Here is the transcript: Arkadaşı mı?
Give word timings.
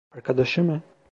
Arkadaşı 0.11 0.63
mı? 0.63 0.81